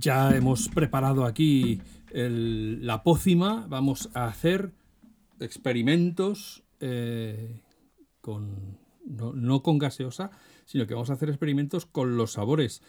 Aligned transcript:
ya 0.00 0.34
hemos 0.34 0.68
preparado 0.68 1.24
aquí 1.24 1.80
la 2.12 3.02
pócima. 3.02 3.66
Vamos 3.68 4.10
a 4.14 4.26
hacer 4.26 4.72
experimentos 5.38 6.62
eh, 6.80 7.60
con, 8.20 8.78
no, 9.04 9.62
con 9.62 9.78
gaseosa, 9.78 10.30
sino 10.64 10.86
que 10.86 10.94
vamos 10.94 11.10
a 11.10 11.14
hacer 11.14 11.28
experimentos 11.28 11.86
con 11.86 12.16
los 12.16 12.32
sabores. 12.32 12.82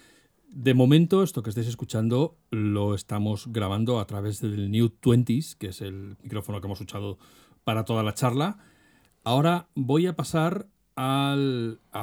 De 0.47 0.73
momento, 0.73 1.23
esto 1.23 1.43
que 1.43 1.49
estáis 1.49 1.67
escuchando 1.67 2.37
lo 2.49 2.95
estamos 2.95 3.47
grabando 3.51 3.99
a 3.99 4.07
través 4.07 4.41
del 4.41 4.71
New 4.71 4.91
20s, 5.01 5.55
que 5.57 5.67
es 5.67 5.81
el 5.81 6.17
micrófono 6.23 6.59
que 6.59 6.67
hemos 6.67 6.81
usado 6.81 7.17
para 7.63 7.85
toda 7.85 8.03
la 8.03 8.13
charla. 8.13 8.57
Ahora 9.23 9.67
voy 9.75 10.07
a 10.07 10.15
pasar 10.15 10.67
a 10.95 11.35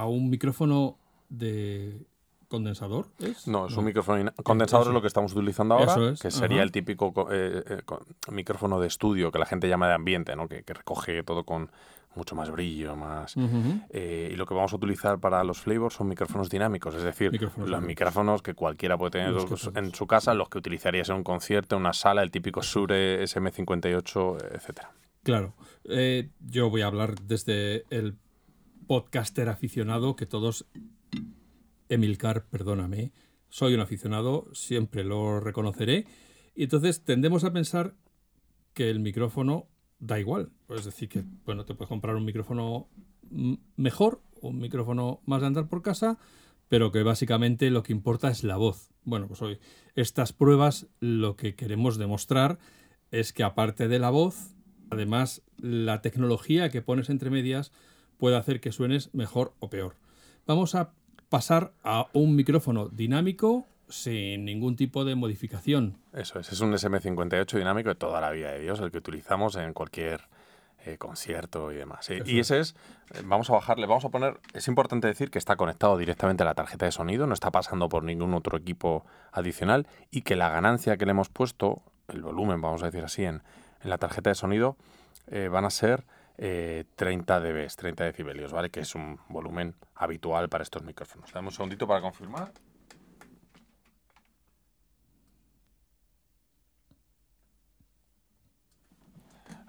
un 0.07 0.31
micrófono 0.31 0.99
de 1.29 2.07
condensador. 2.49 3.07
No, 3.47 3.67
es 3.67 3.77
un 3.77 3.85
micrófono 3.85 4.33
condensador 4.43 4.89
es 4.89 4.93
lo 4.93 5.01
que 5.01 5.07
estamos 5.07 5.33
utilizando 5.33 5.75
ahora, 5.75 6.15
que 6.21 6.31
sería 6.31 6.63
el 6.63 6.73
típico 6.73 7.13
eh, 7.31 7.63
eh, 7.67 7.83
micrófono 8.31 8.81
de 8.81 8.89
estudio 8.89 9.31
que 9.31 9.39
la 9.39 9.47
gente 9.47 9.69
llama 9.69 9.89
de 9.89 9.95
ambiente, 9.95 10.35
¿no? 10.35 10.49
que, 10.49 10.65
recoge 10.67 11.23
todo 11.23 11.45
con 11.45 11.71
mucho 12.15 12.35
más 12.35 12.51
brillo, 12.51 12.97
más. 12.97 13.35
Eh, 13.91 14.31
y 14.33 14.37
lo 14.37 14.47
que 14.47 14.55
vamos 14.55 14.73
a 14.73 14.77
utilizar 14.77 15.21
para 15.21 15.45
los 15.45 15.61
flavors 15.61 15.95
son 15.95 16.09
micrófonos 16.09 16.49
dinámicos, 16.49 16.95
es 16.95 17.03
decir, 17.03 17.31
los 17.59 17.83
micrófonos 17.83 18.43
que 18.43 18.55
cualquiera 18.55 18.99
puede 18.99 19.13
tener 19.13 19.35
en 19.75 19.95
su 19.95 20.07
casa, 20.07 20.35
los 20.35 20.49
que 20.49 20.59
utilizarías 20.59 21.11
en 21.11 21.17
un 21.17 21.25
concierto, 21.25 21.77
en 21.77 21.83
una 21.83 21.93
sala, 21.93 22.23
el 22.23 22.31
típico 22.31 22.63
Sure 22.63 23.23
SM58, 23.23 24.55
etcétera. 24.55 24.91
Claro, 25.23 25.55
yo 26.41 26.71
voy 26.71 26.83
a 26.83 26.87
hablar 26.87 27.21
desde 27.21 27.85
el 27.91 28.17
podcaster 28.89 29.49
aficionado 29.51 30.17
que 30.17 30.27
todos 30.27 30.67
Emilcar, 31.89 32.47
perdóname, 32.49 33.13
soy 33.49 33.75
un 33.75 33.81
aficionado, 33.81 34.49
siempre 34.53 35.05
lo 35.05 35.41
reconoceré. 35.41 36.07
Y 36.55 36.65
entonces 36.65 37.05
tendemos 37.05 37.45
a 37.45 37.53
pensar 37.53 37.95
que 38.75 38.91
el 38.91 39.01
micrófono 39.01 39.69
da 39.99 40.21
igual. 40.21 40.51
Es 40.69 40.85
decir, 40.85 41.09
que 41.09 41.25
bueno, 41.45 41.65
te 41.65 41.75
puedes 41.75 41.89
comprar 41.89 42.17
un 42.17 42.25
micrófono 42.25 42.89
mejor, 43.77 44.21
un 44.41 44.59
micrófono 44.59 45.21
más 45.27 45.41
de 45.41 45.47
andar 45.49 45.69
por 45.69 45.83
casa, 45.83 46.19
pero 46.69 46.93
que 46.93 47.03
básicamente 47.03 47.71
lo 47.71 47.83
que 47.83 47.93
importa 47.93 48.31
es 48.31 48.45
la 48.45 48.57
voz. 48.57 48.91
Bueno, 49.05 49.27
pues 49.27 49.41
hoy 49.43 49.59
estas 49.95 50.33
pruebas 50.33 50.87
lo 51.01 51.37
que 51.37 51.55
queremos 51.55 51.97
demostrar 51.97 52.59
es 53.11 53.33
que 53.33 53.43
aparte 53.43 53.89
de 53.89 53.99
la 53.99 54.11
voz, 54.11 54.55
además 54.91 55.43
la 55.57 56.03
tecnología 56.03 56.71
que 56.71 56.83
pones 56.83 57.09
entre 57.09 57.31
medias 57.31 57.73
puede 58.19 58.37
hacer 58.37 58.61
que 58.61 58.73
suenes 58.73 59.15
mejor 59.15 59.55
o 59.61 59.71
peor. 59.71 59.97
Vamos 60.47 60.75
a 60.75 60.93
pasar 61.29 61.73
a 61.85 62.07
un 62.13 62.37
micrófono 62.37 62.89
dinámico 62.89 63.67
sin 63.89 64.45
ningún 64.45 64.77
tipo 64.77 65.05
de 65.05 65.15
modificación. 65.15 65.99
Eso 66.13 66.39
es, 66.39 66.53
es 66.53 66.61
un 66.61 66.73
SM58 66.73 67.57
dinámico 67.57 67.89
de 67.89 67.95
toda 67.95 68.21
la 68.21 68.31
vida 68.31 68.53
de 68.53 68.61
Dios, 68.61 68.81
el 68.81 68.91
que 68.91 68.99
utilizamos 68.99 69.57
en 69.57 69.73
cualquier 69.73 70.29
eh, 70.85 70.97
concierto 70.97 71.73
y 71.73 71.77
demás. 71.77 72.09
Y, 72.25 72.39
ese 72.39 72.61
es, 72.61 72.75
eh, 73.15 73.23
vamos 73.25 73.51
a 73.51 73.55
bajarle, 73.55 73.87
vamos 73.87 74.05
a 74.05 74.11
poner, 74.11 74.39
es 74.55 74.69
importante 74.69 75.07
decir 75.07 75.31
que 75.31 75.39
está 75.39 75.57
conectado 75.57 75.97
directamente 75.99 76.43
a 76.43 76.47
la 76.47 76.55
tarjeta 76.55 76.87
de 76.87 76.93
sonido, 76.93 77.27
no 77.27 77.35
está 77.35 77.51
pasando 77.51 77.89
por 77.89 78.05
ningún 78.05 78.33
otro 78.35 78.57
equipo 78.57 79.05
adicional 79.33 79.87
y 80.11 80.23
que 80.23 80.37
la 80.37 80.51
ganancia 80.51 80.97
que 80.97 81.05
le 81.05 81.11
hemos 81.11 81.31
puesto, 81.31 81.83
el 82.09 82.23
volumen, 82.23 82.61
vamos 82.61 82.83
a 82.83 82.87
decir 82.87 83.05
así, 83.05 83.25
en, 83.25 83.43
en 83.83 83.91
la 83.91 83.99
tarjeta 83.99 84.31
de 84.31 84.35
sonido, 84.35 84.77
eh, 85.27 85.49
van 85.49 85.65
a 85.65 85.71
ser 85.71 86.05
30 86.39 87.41
dB, 87.41 87.67
30 87.75 88.05
decibelios, 88.05 88.53
¿vale? 88.53 88.71
Que 88.71 88.81
es 88.81 88.95
un 88.95 89.19
volumen 89.29 89.75
habitual 89.95 90.49
para 90.49 90.63
estos 90.63 90.85
micrófonos. 90.85 91.33
Dame 91.33 91.49
un 91.49 91.53
segundito 91.53 91.87
para 91.87 92.01
confirmar. 92.01 92.53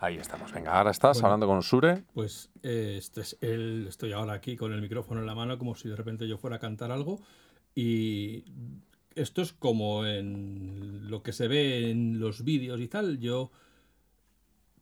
Ahí 0.02 0.16
estamos. 0.16 0.54
Venga, 0.54 0.78
ahora 0.78 0.92
estás 0.92 1.22
hablando 1.24 1.46
con 1.46 1.62
Sure. 1.62 2.04
Pues 2.14 2.50
eh, 2.64 2.96
este 2.98 3.22
es 3.22 3.38
el, 3.42 3.88
estoy 3.90 4.14
ahora 4.14 4.34
aquí 4.34 4.56
con 4.56 4.72
el 4.72 4.82
micrófono 4.82 5.20
en 5.20 5.26
la 5.26 5.36
mano 5.36 5.58
como 5.58 5.76
si 5.76 5.90
de 5.90 5.96
repente 5.96 6.26
yo 6.26 6.38
fuera 6.38 6.56
a 6.56 6.60
cantar 6.60 6.92
algo. 6.92 7.20
Y 7.76 8.46
esto 9.16 9.42
es 9.42 9.52
como 9.52 10.06
en 10.06 11.10
lo 11.10 11.22
que 11.22 11.34
se 11.34 11.50
ve 11.50 11.90
en 11.90 12.20
los 12.20 12.46
vídeos 12.46 12.80
y 12.80 12.88
tal. 12.88 13.20
Yo 13.20 13.52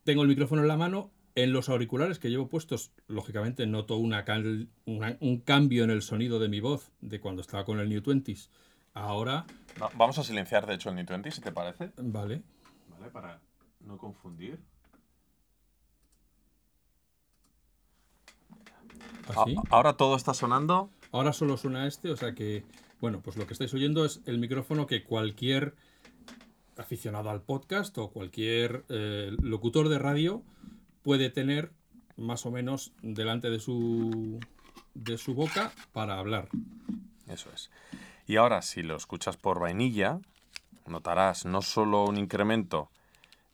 tengo 0.03 0.21
el 0.21 0.27
micrófono 0.27 0.61
en 0.61 0.67
la 0.67 0.77
mano 0.77 1.11
en 1.37 1.53
los 1.53 1.69
auriculares 1.69 2.17
que 2.17 2.31
llevo 2.31 2.49
puestos, 2.49 2.91
lógicamente 3.07 3.67
noto 3.67 3.95
una 3.97 4.25
un 4.85 5.41
cambio 5.41 5.83
en 5.83 5.91
el 5.91 6.01
sonido 6.01 6.39
de 6.39 6.49
mi 6.49 6.61
voz 6.61 6.91
de 6.99 7.21
cuando 7.21 7.43
estaba 7.43 7.63
con 7.63 7.79
el 7.79 7.89
New 7.89 8.01
20s. 8.01 8.49
Ahora. 8.95 9.45
vamos 9.95 10.17
a 10.17 10.23
silenciar, 10.23 10.65
de 10.65 10.73
hecho, 10.73 10.89
el 10.89 10.95
New 10.95 11.05
20, 11.07 11.29
si 11.29 11.41
te 11.41 11.51
parece. 11.51 11.91
Vale. 11.97 12.41
Vale, 12.89 13.11
para 13.11 13.39
no 13.81 13.99
confundir. 13.99 14.59
¿Así? 19.27 19.55
Ahora 19.69 19.93
todo 19.93 20.15
está 20.15 20.33
sonando. 20.33 20.89
Ahora 21.11 21.33
solo 21.33 21.55
suena 21.57 21.85
este, 21.85 22.09
o 22.09 22.17
sea 22.17 22.33
que. 22.33 22.65
Bueno, 22.99 23.21
pues 23.21 23.37
lo 23.37 23.45
que 23.45 23.53
estáis 23.53 23.71
oyendo 23.75 24.05
es 24.05 24.21
el 24.25 24.39
micrófono 24.39 24.87
que 24.87 25.03
cualquier 25.03 25.75
aficionado 26.77 27.29
al 27.29 27.43
podcast 27.43 27.95
o 27.99 28.09
cualquier 28.09 28.85
eh, 28.89 29.35
locutor 29.39 29.87
de 29.89 29.99
radio 29.99 30.43
puede 31.07 31.29
tener 31.29 31.71
más 32.17 32.45
o 32.45 32.51
menos 32.51 32.91
delante 33.01 33.49
de 33.49 33.59
su, 33.59 34.41
de 34.93 35.17
su 35.17 35.35
boca 35.35 35.71
para 35.93 36.19
hablar. 36.19 36.49
Eso 37.29 37.49
es. 37.53 37.71
Y 38.25 38.35
ahora, 38.35 38.61
si 38.61 38.83
lo 38.83 38.97
escuchas 38.97 39.37
por 39.37 39.57
vainilla, 39.57 40.19
notarás 40.85 41.45
no 41.45 41.61
solo 41.61 42.03
un 42.03 42.17
incremento 42.17 42.89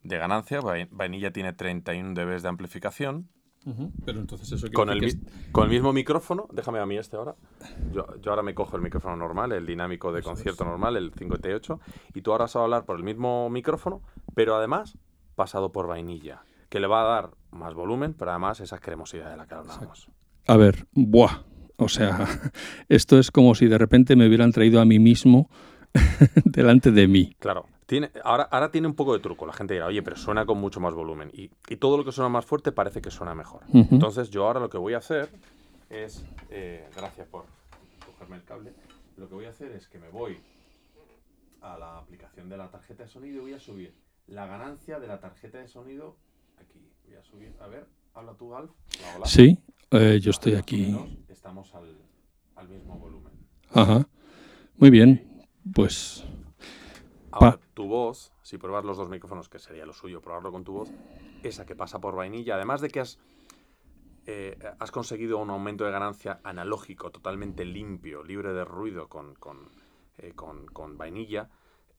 de 0.01 0.17
ganancia, 0.17 0.61
vainilla 0.89 1.29
tiene 1.29 1.53
31 1.53 2.15
dB 2.15 2.41
de 2.41 2.47
amplificación. 2.47 3.29
Pero 4.03 4.19
entonces 4.19 4.51
eso 4.51 4.67
con 4.73 4.89
el, 4.89 5.19
con 5.51 5.65
el 5.65 5.69
mismo 5.69 5.93
micrófono, 5.93 6.47
déjame 6.51 6.79
a 6.79 6.87
mí 6.87 6.97
este 6.97 7.17
ahora. 7.17 7.35
Yo, 7.91 8.07
ahora 8.25 8.41
me 8.41 8.55
cojo 8.55 8.77
el 8.77 8.81
micrófono 8.81 9.15
normal, 9.15 9.51
el 9.51 9.67
dinámico 9.67 10.11
de 10.11 10.23
concierto 10.23 10.65
normal, 10.65 10.97
el 10.97 11.13
58, 11.13 11.79
y 12.15 12.21
tú 12.23 12.31
ahora 12.31 12.45
vas 12.45 12.55
a 12.55 12.63
hablar 12.63 12.85
por 12.85 12.97
el 12.97 13.03
mismo 13.03 13.47
micrófono, 13.51 14.01
pero 14.33 14.55
además 14.55 14.97
pasado 15.35 15.71
por 15.71 15.85
vainilla, 15.85 16.41
que 16.73 16.79
le 16.79 16.87
va 16.87 17.01
a 17.01 17.03
dar 17.03 17.29
más 17.51 17.75
volumen, 17.75 18.15
pero 18.15 18.31
además 18.31 18.59
esa 18.59 18.79
cremosidad 18.79 19.29
de 19.29 19.37
la 19.37 19.45
que 19.45 19.53
hablábamos. 19.53 20.09
A 20.47 20.57
ver, 20.57 20.87
buah. 20.93 21.43
O 21.75 21.87
sea, 21.87 22.25
esto 22.89 23.19
es 23.19 23.29
como 23.29 23.53
si 23.53 23.67
de 23.67 23.77
repente 23.77 24.15
me 24.15 24.27
hubieran 24.27 24.51
traído 24.51 24.81
a 24.81 24.85
mí 24.85 24.97
mismo 24.97 25.51
delante 26.45 26.89
de 26.91 27.07
mí. 27.07 27.35
Claro. 27.37 27.67
Tiene, 27.85 28.09
ahora, 28.23 28.45
ahora 28.45 28.71
tiene 28.71 28.87
un 28.87 28.95
poco 28.95 29.13
de 29.13 29.19
truco. 29.19 29.45
La 29.45 29.53
gente 29.53 29.75
dirá, 29.75 29.85
oye, 29.85 30.01
pero 30.01 30.15
suena 30.15 30.47
con 30.47 30.57
mucho 30.57 30.79
más 30.79 30.95
volumen. 30.95 31.29
Y, 31.31 31.49
todo 31.75 31.95
lo 31.95 32.03
que 32.03 32.11
suena 32.11 32.27
más 32.27 32.43
fuerte 32.43 32.71
parece 32.71 33.03
que 33.03 33.11
suena 33.11 33.35
mejor. 33.35 33.61
Entonces, 33.71 34.31
yo 34.31 34.47
ahora 34.47 34.59
lo 34.59 34.71
que 34.71 34.79
voy 34.79 34.95
a 34.95 34.97
hacer 34.97 35.29
es. 35.91 36.25
Eh, 36.49 36.89
gracias 36.97 37.27
por 37.27 37.45
cogerme 38.03 38.37
el 38.37 38.45
cable. 38.45 38.73
Lo 39.17 39.29
que 39.29 39.35
voy 39.35 39.45
a 39.45 39.49
hacer 39.49 39.73
es 39.73 39.87
que 39.87 39.99
me 39.99 40.09
voy 40.09 40.39
a 41.61 41.77
la 41.77 41.99
aplicación 41.99 42.49
de 42.49 42.57
la 42.57 42.71
tarjeta 42.71 43.03
de 43.03 43.09
sonido 43.09 43.37
y 43.37 43.41
voy 43.41 43.53
a 43.53 43.59
subir 43.59 43.93
la 44.25 44.47
ganancia 44.47 44.99
de 44.99 45.05
la 45.05 45.19
tarjeta 45.19 45.59
de 45.59 45.67
sonido 45.67 46.15
Voy 47.05 47.15
a 47.15 47.23
subir. 47.23 47.55
A 47.59 47.67
ver, 47.67 47.87
habla 48.13 48.33
tú, 48.33 48.55
Alf. 48.55 48.71
Sí, 49.25 49.57
eh, 49.91 50.19
yo 50.21 50.31
estoy 50.31 50.55
aquí. 50.55 50.95
Estamos 51.27 51.73
al, 51.75 52.67
mismo 52.67 52.97
volumen. 52.97 53.33
Ajá. 53.71 54.07
Muy 54.77 54.89
bien. 54.89 55.45
Pues. 55.73 56.23
Ahora, 57.31 57.59
tu 57.73 57.87
voz, 57.87 58.31
si 58.41 58.57
pruebas 58.57 58.85
los 58.85 58.97
dos 58.97 59.09
micrófonos, 59.09 59.49
que 59.49 59.59
sería 59.59 59.85
lo 59.85 59.93
suyo, 59.93 60.21
probarlo 60.21 60.51
con 60.51 60.63
tu 60.63 60.73
voz, 60.73 60.91
esa 61.41 61.65
que 61.65 61.75
pasa 61.75 61.99
por 61.99 62.15
vainilla, 62.15 62.55
además 62.55 62.81
de 62.81 62.89
que 62.89 62.99
has, 62.99 63.19
eh, 64.25 64.57
has 64.79 64.91
conseguido 64.91 65.39
un 65.39 65.49
aumento 65.49 65.83
de 65.83 65.91
ganancia 65.91 66.39
analógico, 66.43 67.11
totalmente 67.11 67.65
limpio, 67.65 68.23
libre 68.23 68.53
de 68.53 68.65
ruido 68.65 69.07
con, 69.07 69.33
con, 69.35 69.69
eh, 70.17 70.33
con, 70.35 70.67
con 70.67 70.97
vainilla, 70.97 71.49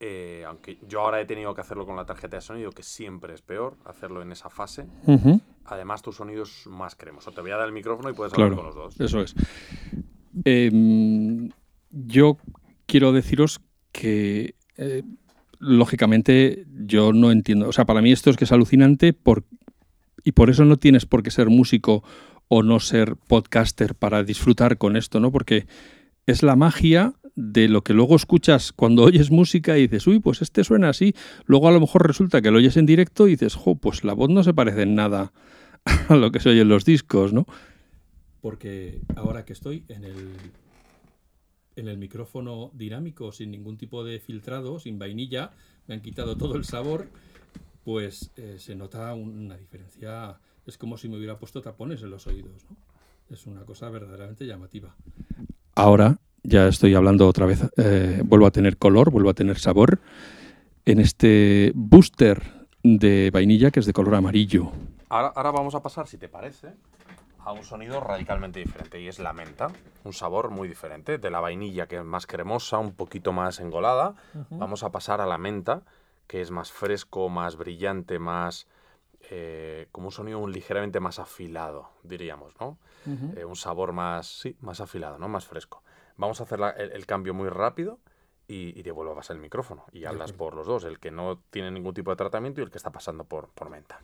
eh, 0.00 0.44
aunque 0.46 0.78
yo 0.88 1.00
ahora 1.00 1.20
he 1.20 1.24
tenido 1.24 1.54
que 1.54 1.60
hacerlo 1.60 1.86
con 1.86 1.96
la 1.96 2.04
tarjeta 2.04 2.36
de 2.36 2.40
sonido, 2.42 2.70
que 2.72 2.82
siempre 2.82 3.34
es 3.34 3.42
peor 3.42 3.76
hacerlo 3.84 4.22
en 4.22 4.32
esa 4.32 4.50
fase. 4.50 4.86
Además, 5.64 6.02
tu 6.02 6.12
sonido 6.12 6.42
es 6.42 6.66
más 6.66 6.94
cremoso. 6.94 7.30
Te 7.32 7.40
voy 7.40 7.52
a 7.52 7.56
dar 7.56 7.66
el 7.66 7.72
micrófono 7.72 8.10
y 8.10 8.12
puedes 8.12 8.34
hablar 8.34 8.54
con 8.54 8.66
los 8.66 8.74
dos. 8.74 9.00
Eso 9.00 9.20
es. 9.20 9.34
Em, 10.44 11.50
yo 11.90 12.38
quiero 12.86 13.12
deciros 13.12 13.60
que, 13.92 14.56
eh, 14.76 15.02
lógicamente, 15.58 16.66
yo 16.68 17.12
no 17.12 17.30
entiendo. 17.30 17.68
O 17.68 17.72
sea, 17.72 17.84
para 17.84 18.02
mí 18.02 18.12
esto 18.12 18.30
es 18.30 18.36
que 18.36 18.44
es 18.44 18.52
alucinante 18.52 19.12
por, 19.12 19.44
y 20.24 20.32
por 20.32 20.50
eso 20.50 20.64
no 20.64 20.76
tienes 20.76 21.06
por 21.06 21.22
qué 21.22 21.30
ser 21.30 21.48
músico 21.48 22.02
o 22.48 22.62
no 22.62 22.80
ser 22.80 23.16
podcaster 23.16 23.94
para 23.94 24.22
disfrutar 24.22 24.76
con 24.76 24.96
esto, 24.96 25.20
¿no? 25.20 25.32
Porque 25.32 25.66
es 26.26 26.42
la 26.42 26.56
magia 26.56 27.14
de 27.36 27.68
lo 27.68 27.82
que 27.82 27.94
luego 27.94 28.16
escuchas 28.16 28.72
cuando 28.72 29.02
oyes 29.04 29.30
música 29.30 29.76
y 29.78 29.82
dices, 29.82 30.06
uy, 30.06 30.20
pues 30.20 30.42
este 30.42 30.64
suena 30.64 30.90
así. 30.90 31.14
Luego 31.46 31.68
a 31.68 31.72
lo 31.72 31.80
mejor 31.80 32.06
resulta 32.06 32.42
que 32.42 32.50
lo 32.50 32.58
oyes 32.58 32.76
en 32.76 32.86
directo 32.86 33.26
y 33.26 33.32
dices, 33.32 33.54
jo, 33.54 33.74
pues 33.76 34.04
la 34.04 34.14
voz 34.14 34.30
no 34.30 34.42
se 34.42 34.54
parece 34.54 34.82
en 34.82 34.94
nada 34.94 35.32
a 36.08 36.14
lo 36.14 36.30
que 36.30 36.40
se 36.40 36.50
oye 36.50 36.62
en 36.62 36.68
los 36.68 36.84
discos, 36.84 37.32
¿no? 37.32 37.46
Porque 38.40 39.00
ahora 39.16 39.44
que 39.44 39.54
estoy 39.54 39.84
en 39.88 40.04
el, 40.04 40.36
en 41.76 41.88
el 41.88 41.96
micrófono 41.96 42.70
dinámico 42.74 43.32
sin 43.32 43.50
ningún 43.50 43.78
tipo 43.78 44.04
de 44.04 44.20
filtrado, 44.20 44.78
sin 44.78 44.98
vainilla, 44.98 45.52
me 45.86 45.94
han 45.94 46.02
quitado 46.02 46.36
todo 46.36 46.56
el 46.56 46.64
sabor, 46.64 47.08
pues 47.84 48.30
eh, 48.36 48.56
se 48.58 48.74
nota 48.74 49.14
una 49.14 49.56
diferencia. 49.56 50.38
Es 50.66 50.78
como 50.78 50.98
si 50.98 51.08
me 51.08 51.16
hubiera 51.16 51.38
puesto 51.38 51.62
tapones 51.62 52.02
en 52.02 52.10
los 52.10 52.26
oídos. 52.26 52.64
¿no? 52.68 52.76
Es 53.30 53.46
una 53.46 53.64
cosa 53.64 53.88
verdaderamente 53.88 54.46
llamativa. 54.46 54.94
Ahora 55.74 56.18
ya 56.44 56.68
estoy 56.68 56.94
hablando 56.94 57.26
otra 57.26 57.46
vez, 57.46 57.62
eh, 57.76 58.22
vuelvo 58.24 58.46
a 58.46 58.50
tener 58.50 58.76
color, 58.76 59.10
vuelvo 59.10 59.30
a 59.30 59.34
tener 59.34 59.58
sabor 59.58 59.98
en 60.84 61.00
este 61.00 61.72
booster 61.74 62.42
de 62.82 63.30
vainilla 63.32 63.70
que 63.70 63.80
es 63.80 63.86
de 63.86 63.92
color 63.92 64.14
amarillo. 64.14 64.70
Ahora, 65.08 65.32
ahora 65.34 65.50
vamos 65.50 65.74
a 65.74 65.82
pasar, 65.82 66.06
si 66.06 66.18
te 66.18 66.28
parece, 66.28 66.74
a 67.38 67.52
un 67.52 67.64
sonido 67.64 68.00
radicalmente 68.00 68.60
diferente 68.60 69.00
y 69.00 69.08
es 69.08 69.18
la 69.18 69.32
menta, 69.32 69.68
un 70.04 70.12
sabor 70.12 70.50
muy 70.50 70.68
diferente. 70.68 71.18
De 71.18 71.30
la 71.30 71.40
vainilla 71.40 71.86
que 71.86 71.96
es 71.96 72.04
más 72.04 72.26
cremosa, 72.26 72.78
un 72.78 72.92
poquito 72.92 73.32
más 73.32 73.60
engolada, 73.60 74.14
vamos 74.50 74.82
a 74.82 74.90
pasar 74.92 75.20
a 75.20 75.26
la 75.26 75.38
menta 75.38 75.82
que 76.26 76.40
es 76.40 76.50
más 76.50 76.72
fresco, 76.72 77.28
más 77.28 77.56
brillante, 77.56 78.18
más... 78.18 78.66
Eh, 79.30 79.88
como 79.90 80.08
un 80.08 80.12
sonido 80.12 80.46
ligeramente 80.46 81.00
más 81.00 81.18
afilado, 81.18 81.88
diríamos, 82.02 82.52
¿no? 82.60 82.76
Eh, 83.34 83.46
un 83.46 83.56
sabor 83.56 83.92
más, 83.92 84.26
sí, 84.26 84.54
más 84.60 84.82
afilado, 84.82 85.18
¿no? 85.18 85.28
Más 85.28 85.46
fresco. 85.46 85.82
Vamos 86.16 86.40
a 86.40 86.44
hacer 86.44 86.60
el, 86.78 87.06
cambio 87.06 87.34
muy 87.34 87.48
rápido 87.48 87.98
y, 88.46 88.88
a 88.88 89.14
pasar 89.14 89.36
el 89.36 89.42
micrófono 89.42 89.84
y 89.92 90.04
hablas 90.04 90.32
por 90.32 90.54
los 90.54 90.66
dos, 90.66 90.84
el 90.84 90.98
que 90.98 91.10
no 91.10 91.40
tiene 91.50 91.70
ningún 91.70 91.94
tipo 91.94 92.10
de 92.10 92.16
tratamiento 92.16 92.60
y 92.60 92.64
el 92.64 92.70
que 92.70 92.78
está 92.78 92.90
pasando 92.90 93.24
por, 93.24 93.48
por 93.48 93.70
menta. 93.70 94.00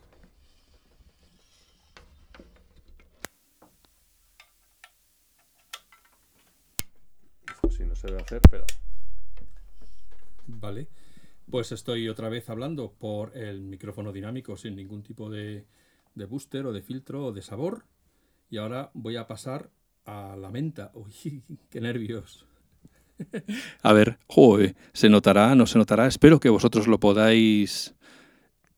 se 8.00 8.06
debe 8.06 8.22
hacer, 8.22 8.40
pero... 8.50 8.64
Vale. 10.46 10.88
Pues 11.50 11.72
estoy 11.72 12.08
otra 12.08 12.28
vez 12.28 12.48
hablando 12.48 12.92
por 12.92 13.36
el 13.36 13.60
micrófono 13.60 14.12
dinámico 14.12 14.56
sin 14.56 14.76
ningún 14.76 15.02
tipo 15.02 15.28
de, 15.28 15.66
de 16.14 16.24
booster 16.24 16.64
o 16.66 16.72
de 16.72 16.82
filtro 16.82 17.26
o 17.26 17.32
de 17.32 17.42
sabor. 17.42 17.84
Y 18.48 18.56
ahora 18.56 18.90
voy 18.94 19.16
a 19.16 19.26
pasar 19.26 19.70
a 20.04 20.36
la 20.36 20.50
menta. 20.50 20.92
Uy, 20.94 21.42
qué 21.68 21.80
nervios. 21.80 22.46
A 23.82 23.92
ver, 23.92 24.18
joder, 24.26 24.74
¿se 24.92 25.10
notará? 25.10 25.54
¿No 25.54 25.66
se 25.66 25.78
notará? 25.78 26.06
Espero 26.06 26.40
que 26.40 26.48
vosotros 26.48 26.86
lo 26.86 26.98
podáis 26.98 27.94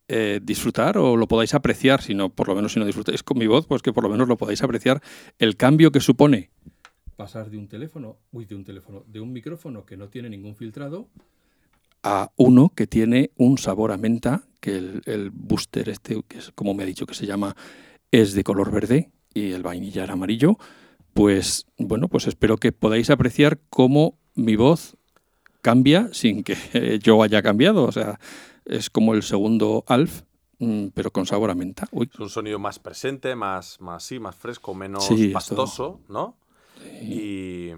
eh, 0.08 0.40
disfrutar 0.42 0.98
o 0.98 1.16
lo 1.16 1.28
podáis 1.28 1.54
apreciar, 1.54 2.02
si 2.02 2.14
no, 2.14 2.28
por 2.28 2.48
lo 2.48 2.56
menos 2.56 2.72
si 2.72 2.80
no 2.80 2.86
disfrutáis 2.86 3.22
con 3.22 3.38
mi 3.38 3.46
voz, 3.46 3.66
pues 3.66 3.82
que 3.82 3.92
por 3.92 4.02
lo 4.02 4.10
menos 4.10 4.26
lo 4.26 4.36
podáis 4.36 4.62
apreciar 4.62 5.00
el 5.38 5.56
cambio 5.56 5.92
que 5.92 6.00
supone 6.00 6.50
pasar 7.22 7.50
de 7.50 7.56
un 7.56 7.68
teléfono, 7.68 8.18
uy, 8.32 8.46
de 8.46 8.56
un 8.56 8.64
teléfono, 8.64 9.04
de 9.06 9.20
un 9.20 9.32
micrófono 9.32 9.86
que 9.86 9.96
no 9.96 10.08
tiene 10.08 10.28
ningún 10.28 10.56
filtrado 10.56 11.08
a 12.02 12.32
uno 12.36 12.72
que 12.74 12.88
tiene 12.88 13.30
un 13.36 13.58
sabor 13.58 13.92
a 13.92 13.96
menta, 13.96 14.42
que 14.60 14.76
el, 15.04 15.30
booster 15.30 15.88
este, 15.88 16.20
que 16.26 16.38
es 16.38 16.50
como 16.52 16.74
me 16.74 16.82
ha 16.82 16.86
dicho 16.86 17.06
que 17.06 17.14
se 17.14 17.24
llama, 17.24 17.54
es 18.10 18.32
de 18.32 18.42
color 18.42 18.72
verde 18.72 19.12
y 19.32 19.52
el 19.52 19.62
vainilla 19.62 20.04
amarillo, 20.10 20.58
pues 21.14 21.66
bueno, 21.78 22.08
pues 22.08 22.26
espero 22.26 22.56
que 22.56 22.72
podáis 22.72 23.10
apreciar 23.10 23.58
cómo 23.70 24.18
mi 24.34 24.56
voz 24.56 24.96
cambia 25.60 26.08
sin 26.12 26.42
que 26.42 26.56
yo 27.02 27.22
haya 27.22 27.42
cambiado, 27.42 27.84
o 27.84 27.92
sea, 27.92 28.18
es 28.64 28.90
como 28.90 29.14
el 29.14 29.22
segundo 29.22 29.84
Alf, 29.86 30.22
mm, 30.58 30.88
pero 30.94 31.10
con 31.10 31.26
sabor 31.26 31.50
a 31.50 31.54
menta. 31.54 31.88
Es 31.92 32.18
un 32.18 32.28
sonido 32.28 32.58
más 32.58 32.78
presente, 32.78 33.34
más, 33.34 33.80
más, 33.80 34.02
sí, 34.04 34.18
más 34.18 34.36
fresco, 34.36 34.74
menos 34.74 35.08
pastoso, 35.32 36.00
¿no? 36.08 36.36
Y, 37.00 37.70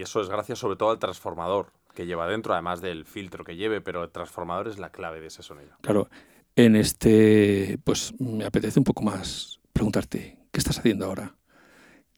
eso 0.00 0.20
es 0.20 0.28
gracias 0.28 0.58
sobre 0.58 0.76
todo 0.76 0.90
al 0.90 0.98
transformador 0.98 1.72
que 1.94 2.06
lleva 2.06 2.28
dentro, 2.28 2.52
además 2.52 2.80
del 2.80 3.04
filtro 3.04 3.44
que 3.44 3.56
lleve, 3.56 3.80
pero 3.80 4.04
el 4.04 4.10
transformador 4.10 4.68
es 4.68 4.78
la 4.78 4.90
clave 4.90 5.20
de 5.20 5.26
ese 5.26 5.42
sonido. 5.42 5.76
Claro, 5.80 6.08
en 6.54 6.76
este, 6.76 7.78
pues 7.84 8.14
me 8.20 8.44
apetece 8.44 8.78
un 8.78 8.84
poco 8.84 9.02
más 9.02 9.60
preguntarte, 9.72 10.38
¿qué 10.52 10.58
estás 10.58 10.78
haciendo 10.78 11.06
ahora? 11.06 11.37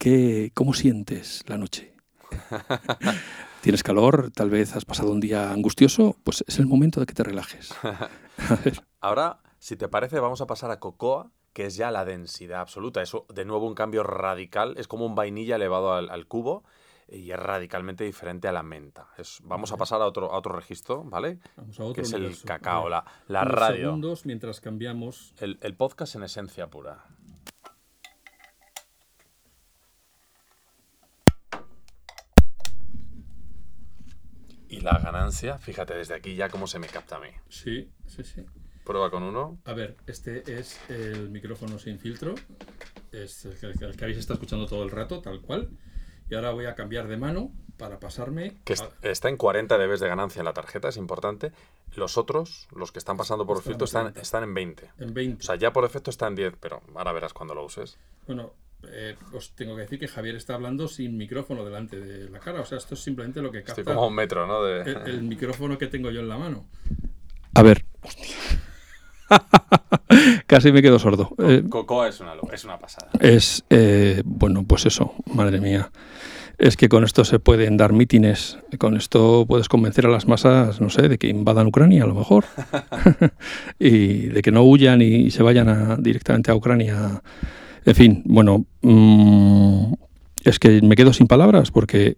¿Qué, 0.01 0.51
¿Cómo 0.55 0.73
sientes 0.73 1.43
la 1.45 1.59
noche? 1.59 1.93
¿Tienes 3.61 3.83
calor? 3.83 4.31
¿Tal 4.33 4.49
vez 4.49 4.75
has 4.75 4.83
pasado 4.83 5.11
un 5.11 5.19
día 5.19 5.51
angustioso? 5.51 6.15
Pues 6.23 6.43
es 6.47 6.57
el 6.57 6.65
momento 6.65 6.99
de 6.99 7.05
que 7.05 7.13
te 7.13 7.23
relajes. 7.23 7.71
Ahora, 8.99 9.41
si 9.59 9.75
te 9.75 9.87
parece, 9.87 10.19
vamos 10.19 10.41
a 10.41 10.47
pasar 10.47 10.71
a 10.71 10.79
Cocoa 10.79 11.29
que 11.53 11.67
es 11.67 11.75
ya 11.75 11.91
la 11.91 12.03
densidad 12.03 12.61
absoluta. 12.61 13.03
Eso, 13.03 13.27
de 13.31 13.45
nuevo, 13.45 13.67
un 13.67 13.75
cambio 13.75 14.01
radical. 14.01 14.73
Es 14.79 14.87
como 14.87 15.05
un 15.05 15.13
vainilla 15.13 15.57
elevado 15.57 15.93
al, 15.93 16.25
cubo 16.25 16.63
y 17.07 17.29
es 17.29 17.37
radicalmente 17.37 18.03
diferente 18.03 18.47
a 18.47 18.53
la 18.53 18.63
menta. 18.63 19.09
Es, 19.19 19.37
vamos 19.43 19.71
a 19.71 19.77
pasar 19.77 20.01
a 20.01 20.07
otro, 20.07 20.31
a 20.31 20.37
otro 20.39 20.55
registro, 20.55 21.03
¿vale? 21.03 21.37
Vamos 21.57 21.79
a 21.79 21.83
otro 21.83 21.93
que 21.93 22.01
es 22.01 22.13
el 22.13 22.41
cacao, 22.41 22.89
la, 22.89 23.05
la 23.27 23.43
radio. 23.43 23.89
segundos 23.89 24.25
mientras 24.25 24.61
cambiamos. 24.61 25.35
El, 25.37 25.59
el 25.61 25.75
podcast 25.75 26.15
en 26.15 26.23
esencia 26.23 26.71
pura. 26.71 27.05
Y 34.71 34.79
la 34.79 34.97
ganancia, 34.99 35.57
fíjate 35.57 35.93
desde 35.93 36.13
aquí 36.13 36.33
ya 36.35 36.47
cómo 36.47 36.65
se 36.65 36.79
me 36.79 36.87
capta 36.87 37.17
a 37.17 37.19
mí. 37.19 37.27
Sí, 37.49 37.91
sí, 38.07 38.23
sí. 38.23 38.45
Prueba 38.85 39.11
con 39.11 39.21
uno. 39.21 39.59
A 39.65 39.73
ver, 39.73 39.97
este 40.07 40.59
es 40.59 40.79
el 40.89 41.29
micrófono 41.29 41.77
sin 41.77 41.99
filtro. 41.99 42.35
Es 43.11 43.43
el 43.43 43.57
que, 43.77 44.03
habéis 44.05 44.17
estado 44.17 44.35
escuchando 44.35 44.67
todo 44.67 44.83
el 44.83 44.89
rato, 44.89 45.21
tal 45.21 45.41
cual. 45.41 45.71
Y 46.29 46.35
ahora 46.35 46.51
voy 46.51 46.67
a 46.67 46.75
cambiar 46.75 47.09
de 47.09 47.17
mano 47.17 47.51
para 47.75 47.99
pasarme. 47.99 48.61
Que 48.63 48.75
está 49.01 49.27
en 49.27 49.35
40 49.35 49.77
dB 49.77 49.99
de 49.99 50.07
ganancia 50.07 50.39
en 50.39 50.45
la 50.45 50.53
tarjeta, 50.53 50.87
es 50.87 50.95
importante. 50.95 51.51
Los 51.95 52.17
otros, 52.17 52.69
los 52.73 52.93
que 52.93 52.99
están 52.99 53.17
pasando 53.17 53.45
por 53.45 53.61
filtro, 53.61 53.83
están, 53.83 54.13
están 54.15 54.43
en 54.43 54.53
20. 54.53 54.89
En 54.99 55.13
20. 55.13 55.41
O 55.41 55.45
sea, 55.45 55.55
ya 55.55 55.73
por 55.73 55.83
efecto 55.83 56.09
está 56.09 56.27
en 56.27 56.35
10, 56.35 56.53
pero 56.61 56.81
ahora 56.95 57.11
verás 57.11 57.33
cuando 57.33 57.53
lo 57.53 57.65
uses. 57.65 57.97
Bueno, 58.25 58.53
eh, 58.89 59.15
os 59.33 59.51
tengo 59.55 59.75
que 59.75 59.81
decir 59.81 59.99
que 59.99 60.07
Javier 60.07 60.35
está 60.35 60.55
hablando 60.55 60.87
sin 60.87 61.17
micrófono 61.17 61.63
delante 61.63 61.99
de 61.99 62.29
la 62.29 62.39
cara. 62.39 62.61
O 62.61 62.65
sea, 62.65 62.77
esto 62.77 62.95
es 62.95 63.01
simplemente 63.01 63.41
lo 63.41 63.51
que 63.51 63.59
capta. 63.63 63.81
Estoy 63.81 63.93
como 63.95 64.07
un 64.07 64.15
metro, 64.15 64.47
¿no? 64.47 64.63
De... 64.63 64.81
El, 64.81 64.97
el, 65.05 65.23
micrófono 65.23 65.77
que 65.77 65.87
tengo 65.87 66.11
yo 66.11 66.21
en 66.21 66.29
la 66.29 66.37
mano. 66.37 66.65
A 67.53 67.61
ver. 67.61 67.85
Hostia. 68.01 68.35
Casi 70.47 70.71
me 70.71 70.81
quedo 70.81 70.99
sordo. 70.99 71.29
Eh, 71.37 71.63
Cocoa 71.69 72.07
es 72.07 72.19
una, 72.19 72.33
es 72.51 72.63
una 72.63 72.77
pasada. 72.77 73.09
Es, 73.19 73.63
eh, 73.69 74.21
bueno, 74.25 74.63
pues 74.63 74.85
eso, 74.85 75.13
madre 75.33 75.59
mía. 75.61 75.91
Es 76.57 76.77
que 76.77 76.89
con 76.89 77.03
esto 77.03 77.25
se 77.25 77.39
pueden 77.39 77.75
dar 77.75 77.91
mítines, 77.91 78.59
con 78.77 78.95
esto 78.95 79.45
puedes 79.47 79.67
convencer 79.67 80.05
a 80.05 80.09
las 80.09 80.27
masas, 80.27 80.79
no 80.79 80.89
sé, 80.89 81.07
de 81.07 81.17
que 81.17 81.27
invadan 81.27 81.67
Ucrania 81.67 82.03
a 82.03 82.07
lo 82.07 82.13
mejor, 82.13 82.45
y 83.79 84.27
de 84.27 84.41
que 84.41 84.51
no 84.51 84.63
huyan 84.63 85.01
y 85.01 85.31
se 85.31 85.41
vayan 85.41 86.01
directamente 86.03 86.51
a 86.51 86.55
Ucrania. 86.55 87.23
En 87.85 87.95
fin, 87.95 88.23
bueno, 88.25 88.65
mm, 88.81 89.93
es 90.43 90.59
que 90.59 90.81
me 90.81 90.95
quedo 90.95 91.13
sin 91.13 91.27
palabras 91.27 91.71
porque, 91.71 92.17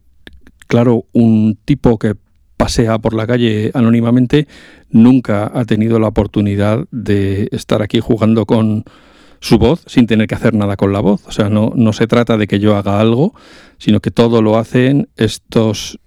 claro, 0.67 1.05
un 1.13 1.57
tipo 1.65 1.97
que 1.97 2.15
pasea 2.57 2.99
por 2.99 3.13
la 3.13 3.27
calle 3.27 3.71
anónimamente, 3.73 4.47
nunca 4.89 5.51
ha 5.53 5.65
tenido 5.65 5.99
la 5.99 6.07
oportunidad 6.07 6.85
de 6.91 7.49
estar 7.51 7.81
aquí 7.81 7.99
jugando 7.99 8.45
con 8.45 8.85
su 9.39 9.57
voz 9.57 9.83
sin 9.87 10.07
tener 10.07 10.27
que 10.27 10.35
hacer 10.35 10.53
nada 10.53 10.77
con 10.77 10.93
la 10.93 11.01
voz. 11.01 11.27
O 11.27 11.31
sea, 11.31 11.49
no, 11.49 11.73
no 11.75 11.91
se 11.91 12.07
trata 12.07 12.37
de 12.37 12.47
que 12.47 12.59
yo 12.59 12.77
haga 12.77 13.01
algo, 13.01 13.33
sino 13.77 13.99
que 13.99 14.11
todo 14.11 14.41
lo 14.41 14.57
hacen 14.57 15.09
estos 15.17 15.99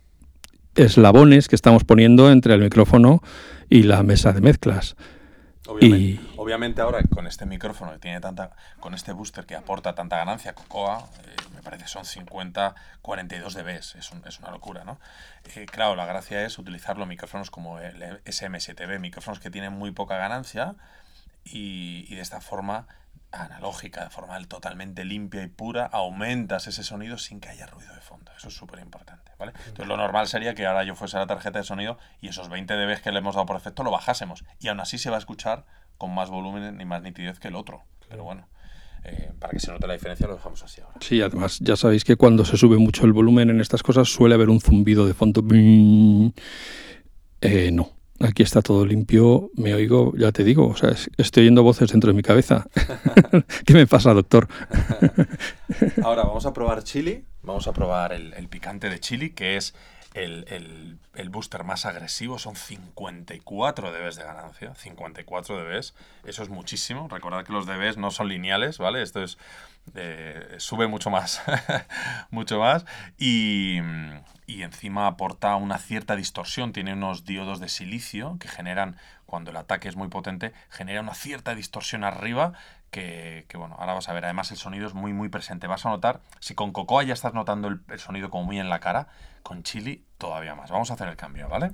eslabones 0.75 1.48
que 1.48 1.56
estamos 1.56 1.84
poniendo 1.84 2.30
entre 2.30 2.54
el 2.54 2.62
micrófono 2.62 3.22
y 3.68 3.82
la 3.82 4.02
mesa 4.02 4.32
de 4.32 4.40
mezclas. 4.40 4.96
Obviamente, 5.66 6.20
ahora 6.52 7.02
con 7.02 7.26
este 7.26 7.46
micrófono 7.46 7.92
que 7.92 7.98
tiene 7.98 8.20
tanta, 8.20 8.50
con 8.80 8.94
este 8.94 9.12
booster 9.12 9.46
que 9.46 9.56
aporta 9.56 9.94
tanta 9.94 10.16
ganancia, 10.16 10.54
Cocoa, 10.54 11.08
eh, 11.24 11.36
me 11.54 11.62
parece 11.62 11.88
son 11.88 12.04
50, 12.04 12.74
42 13.02 13.54
dB, 13.54 13.68
es, 13.68 13.94
es 13.96 14.12
una 14.12 14.50
locura, 14.50 14.84
¿no? 14.84 14.98
Eh, 15.54 15.66
claro, 15.66 15.96
la 15.96 16.06
gracia 16.06 16.44
es 16.44 16.58
utilizar 16.58 16.98
los 16.98 17.08
micrófonos 17.08 17.50
como 17.50 17.78
el 17.80 18.22
SM7B, 18.24 18.98
micrófonos 18.98 19.40
que 19.40 19.50
tienen 19.50 19.72
muy 19.72 19.90
poca 19.90 20.16
ganancia 20.16 20.74
y, 21.44 22.04
y 22.08 22.16
de 22.16 22.22
esta 22.22 22.40
forma 22.40 22.86
analógica, 23.32 24.04
de 24.04 24.10
forma 24.10 24.38
totalmente 24.46 25.04
limpia 25.04 25.42
y 25.42 25.48
pura, 25.48 25.86
aumentas 25.86 26.66
ese 26.66 26.82
sonido 26.82 27.18
sin 27.18 27.40
que 27.40 27.48
haya 27.48 27.66
ruido 27.66 27.94
de 27.94 28.00
fondo. 28.00 28.32
Eso 28.36 28.48
es 28.48 28.54
súper 28.54 28.80
importante, 28.80 29.32
¿vale? 29.38 29.52
Entonces 29.58 29.86
lo 29.86 29.96
normal 29.96 30.26
sería 30.28 30.54
que 30.54 30.66
ahora 30.66 30.84
yo 30.84 30.94
fuese 30.94 31.16
a 31.16 31.20
la 31.20 31.26
tarjeta 31.26 31.58
de 31.58 31.64
sonido 31.64 31.98
y 32.20 32.28
esos 32.28 32.48
20 32.48 32.74
dB 32.74 33.00
que 33.02 33.12
le 33.12 33.18
hemos 33.18 33.34
dado 33.34 33.46
por 33.46 33.56
efecto 33.56 33.82
lo 33.82 33.90
bajásemos. 33.90 34.44
Y 34.60 34.68
aún 34.68 34.80
así 34.80 34.98
se 34.98 35.10
va 35.10 35.16
a 35.16 35.18
escuchar 35.18 35.64
con 35.98 36.14
más 36.14 36.30
volumen 36.30 36.80
y 36.80 36.84
más 36.84 37.02
nitidez 37.02 37.38
que 37.38 37.48
el 37.48 37.56
otro. 37.56 37.82
Pero 38.08 38.24
bueno, 38.24 38.48
eh, 39.04 39.30
para 39.38 39.52
que 39.52 39.60
se 39.60 39.70
note 39.70 39.86
la 39.86 39.92
diferencia 39.92 40.26
lo 40.26 40.34
dejamos 40.34 40.62
así 40.62 40.80
ahora. 40.80 40.98
Sí, 41.00 41.20
además 41.20 41.58
ya 41.60 41.76
sabéis 41.76 42.04
que 42.04 42.16
cuando 42.16 42.44
se 42.44 42.56
sube 42.56 42.76
mucho 42.78 43.04
el 43.04 43.12
volumen 43.12 43.50
en 43.50 43.60
estas 43.60 43.82
cosas 43.82 44.08
suele 44.08 44.34
haber 44.34 44.50
un 44.50 44.60
zumbido 44.60 45.06
de 45.06 45.14
fondo. 45.14 45.44
Eh, 47.40 47.70
no, 47.70 47.90
aquí 48.20 48.42
está 48.42 48.62
todo 48.62 48.86
limpio, 48.86 49.50
me 49.54 49.74
oigo, 49.74 50.14
ya 50.16 50.32
te 50.32 50.42
digo, 50.42 50.66
o 50.68 50.76
sea, 50.76 50.90
estoy 51.16 51.42
oyendo 51.42 51.62
voces 51.62 51.90
dentro 51.90 52.08
de 52.08 52.14
mi 52.14 52.22
cabeza. 52.22 52.66
¿Qué 53.64 53.74
me 53.74 53.86
pasa, 53.86 54.12
doctor? 54.12 54.48
Ahora 56.02 56.24
vamos 56.24 56.46
a 56.46 56.52
probar 56.52 56.82
chili, 56.82 57.24
vamos 57.42 57.66
a 57.68 57.72
probar 57.72 58.12
el, 58.12 58.48
picante 58.48 58.88
de 58.88 58.98
chili, 58.98 59.30
que 59.30 59.56
es 59.56 59.74
el, 60.16 60.99
booster 61.28 61.64
más 61.64 61.87
agresivo, 61.87 62.38
son 62.38 62.56
54 62.56 63.92
dBs 63.92 64.16
de 64.16 64.25
ganancia, 64.25 64.75
54 64.75 65.62
dBs, 65.62 65.94
eso 66.25 66.42
es 66.42 66.49
muchísimo, 66.49 67.08
recordad 67.08 67.44
que 67.44 67.52
los 67.52 67.66
dBs 67.66 67.96
no 67.96 68.11
son 68.11 68.28
lineales, 68.28 68.78
¿vale? 68.78 69.02
Esto 69.02 69.23
es, 69.23 69.38
eh, 69.94 70.56
sube 70.58 70.86
mucho 70.88 71.10
más, 71.10 71.42
mucho 72.30 72.58
más, 72.58 72.84
y, 73.18 73.78
y 74.46 74.62
encima 74.62 75.06
aporta 75.06 75.56
una 75.56 75.78
cierta 75.78 76.16
distorsión. 76.16 76.72
Tiene 76.72 76.92
unos 76.92 77.24
diodos 77.24 77.60
de 77.60 77.68
silicio 77.68 78.36
que 78.38 78.48
generan, 78.48 78.96
cuando 79.26 79.50
el 79.50 79.56
ataque 79.56 79.88
es 79.88 79.96
muy 79.96 80.08
potente, 80.08 80.52
genera 80.70 81.00
una 81.00 81.14
cierta 81.14 81.54
distorsión 81.54 82.04
arriba 82.04 82.52
que, 82.90 83.56
bueno, 83.58 83.76
ahora 83.78 83.94
vas 83.94 84.08
a 84.08 84.12
ver. 84.12 84.24
Además 84.24 84.50
el 84.50 84.56
sonido 84.56 84.86
es 84.86 84.94
muy, 84.94 85.12
muy 85.12 85.28
presente. 85.28 85.66
Vas 85.66 85.84
a 85.86 85.90
notar, 85.90 86.20
si 86.40 86.54
con 86.54 86.72
Cocoa 86.72 87.02
ya 87.02 87.14
estás 87.14 87.34
notando 87.34 87.68
el, 87.68 87.80
sonido 87.98 88.30
como 88.30 88.44
muy 88.44 88.58
en 88.58 88.70
la 88.70 88.80
cara, 88.80 89.08
con 89.42 89.62
Chili 89.62 90.04
todavía 90.18 90.54
más. 90.54 90.70
Vamos 90.70 90.90
a 90.90 90.94
hacer 90.94 91.08
el 91.08 91.16
cambio, 91.16 91.48
¿vale? 91.48 91.72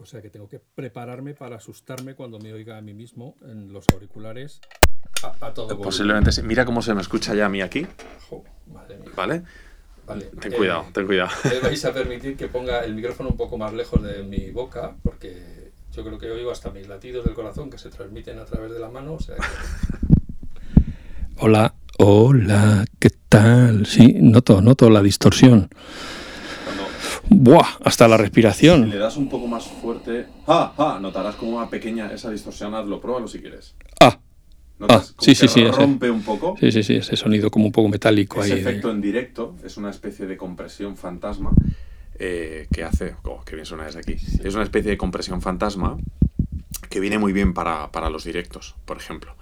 O 0.00 0.06
sea 0.06 0.22
que 0.22 0.30
tengo 0.30 0.48
que 0.48 0.58
prepararme 0.58 1.34
para 1.34 1.56
asustarme 1.56 2.14
cuando 2.14 2.38
me 2.38 2.52
oiga 2.52 2.78
a 2.78 2.80
mí 2.80 2.94
mismo 2.94 3.36
en 3.42 3.72
los 3.72 3.84
auriculares 3.92 4.60
a, 5.22 5.52
todo 5.52 5.80
Posiblemente 5.80 6.32
sí. 6.32 6.42
Mira 6.42 6.64
cómo 6.64 6.80
se 6.80 6.94
me 6.94 7.02
escucha 7.02 7.34
ya 7.34 7.46
a 7.46 7.48
mí 7.48 7.60
aquí. 7.60 7.86
¿Vale? 9.14 9.42
Ten 10.40 10.52
cuidado, 10.52 10.86
ten 10.92 11.06
cuidado. 11.06 11.30
Me 11.44 11.60
vais 11.60 11.84
a 11.84 11.92
permitir 11.92 12.36
que 12.36 12.48
ponga 12.48 12.80
el 12.80 12.94
micrófono 12.94 13.28
un 13.28 13.36
poco 13.36 13.58
más 13.58 13.72
lejos 13.72 14.02
de 14.02 14.22
mi 14.22 14.50
boca, 14.50 14.96
porque 15.02 15.70
yo 15.92 16.02
creo 16.02 16.18
que 16.18 16.30
oigo 16.30 16.50
hasta 16.50 16.70
mis 16.70 16.88
latidos 16.88 17.24
del 17.24 17.34
corazón 17.34 17.70
que 17.70 17.78
se 17.78 17.90
transmiten 17.90 18.38
a 18.38 18.44
través 18.44 18.72
de 18.72 18.80
la 18.80 18.88
mano. 18.88 19.18
hola, 21.38 21.74
hola, 21.98 22.84
¿qué 22.98 23.10
tal? 23.28 23.86
Sí, 23.86 24.16
noto, 24.20 24.60
noto 24.62 24.90
la 24.90 25.02
distorsión. 25.02 25.68
Buah, 27.30 27.78
hasta 27.84 28.08
la 28.08 28.16
respiración. 28.16 28.84
Si 28.84 28.90
le 28.90 28.98
das 28.98 29.16
un 29.16 29.28
poco 29.28 29.46
más 29.46 29.66
fuerte, 29.66 30.26
¡ah! 30.46 30.74
¡ah! 30.76 30.98
Notarás 31.00 31.36
como 31.36 31.56
una 31.56 31.70
pequeña 31.70 32.12
esa 32.12 32.30
distorsión. 32.30 32.74
Hazlo, 32.74 33.00
pruébalo 33.00 33.28
si 33.28 33.38
quieres. 33.38 33.74
¡Ah! 34.00 34.18
Ah, 34.88 35.02
sí, 35.18 35.34
sí, 35.34 35.46
sí. 35.46 35.64
Rompe 35.66 36.10
un 36.10 36.22
poco. 36.22 36.56
Sí, 36.58 36.72
sí, 36.72 36.82
sí, 36.82 36.96
ese 36.96 37.16
sonido 37.16 37.50
como 37.50 37.66
un 37.66 37.72
poco 37.72 37.88
metálico 37.88 38.42
ese 38.42 38.58
efecto 38.58 38.90
en 38.90 39.00
directo 39.00 39.54
es 39.62 39.76
una 39.76 39.90
especie 39.90 40.26
de 40.26 40.38
compresión 40.38 40.96
fantasma 40.96 41.52
eh, 42.18 42.66
que 42.72 42.84
hace. 42.84 43.14
Oh, 43.24 43.42
qué 43.44 43.54
bien 43.54 43.66
suena 43.66 43.84
desde 43.84 44.00
aquí. 44.00 44.16
Es 44.42 44.54
una 44.54 44.64
especie 44.64 44.90
de 44.90 44.96
compresión 44.96 45.42
fantasma 45.42 45.98
que 46.88 47.00
viene 47.00 47.18
muy 47.18 47.32
bien 47.32 47.54
para, 47.54 47.88
los 48.10 48.24
directos, 48.24 48.74
por 48.84 48.96
ejemplo. 48.96 49.34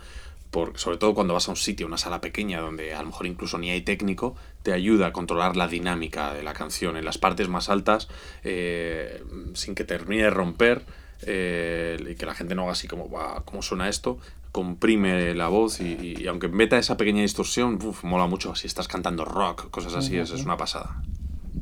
Por, 0.51 0.79
sobre 0.79 0.97
todo 0.97 1.15
cuando 1.15 1.35
vas 1.35 1.49
a 1.49 1.51
un 1.51 1.57
sitio, 1.57 1.87
una 1.87 1.99
sala 1.99 2.21
pequeña, 2.21 2.61
donde 2.61 2.95
a 2.95 3.01
lo 3.01 3.09
mejor 3.09 3.27
incluso 3.27 3.59
ni 3.59 3.71
hay 3.71 3.83
técnico, 3.83 4.35
te 4.63 4.73
ayuda 4.73 5.09
a 5.09 5.13
controlar 5.13 5.57
la 5.57 5.69
dinámica 5.69 6.33
de 6.33 6.43
la 6.43 6.55
canción 6.55 6.97
en 6.97 7.05
las 7.05 7.19
partes 7.19 7.49
más 7.49 7.69
altas, 7.69 8.09
eh, 8.45 9.23
sin 9.55 9.75
que 9.75 9.85
termine 9.85 10.25
de 10.25 10.31
romper. 10.31 10.85
Eh, 11.23 11.97
y 12.11 12.15
que 12.15 12.27
la 12.27 12.35
gente 12.35 12.55
no 12.55 12.63
haga 12.63 12.73
así 12.73 12.87
como, 12.87 13.11
¿cómo 13.45 13.61
suena 13.61 13.89
esto? 13.89 14.21
comprime 14.53 15.35
la 15.35 15.49
voz 15.49 15.81
y, 15.81 16.27
aunque 16.27 16.49
meta 16.49 16.79
esa 16.79 16.97
pequeña 16.97 17.23
distorsión, 17.23 17.79
mola 18.03 18.27
mucho. 18.27 18.55
Si 18.55 18.67
estás 18.67 18.89
cantando 18.89 19.25
rock, 19.25 19.71
cosas 19.71 19.95
así, 19.95 20.17
es, 20.17 20.33
una 20.33 20.57
pasada. 20.57 21.03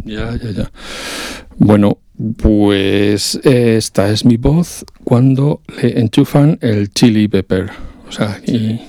Ya, 0.04 0.36
ya, 0.36 0.50
ya. 0.50 0.70
Bueno, 1.58 1.98
pues 2.38 3.34
esta 3.44 4.10
es 4.10 4.24
mi 4.24 4.36
voz 4.36 4.84
cuando 5.04 5.60
le 5.82 6.00
enchufan 6.00 6.58
el 6.62 6.90
chili 6.90 7.28
pepper. 7.28 7.70
O 8.08 8.12
sea, 8.12 8.40
y... 8.44 8.80